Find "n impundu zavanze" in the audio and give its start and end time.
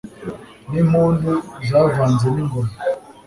0.71-2.27